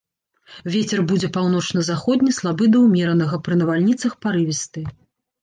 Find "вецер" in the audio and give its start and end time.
0.75-0.99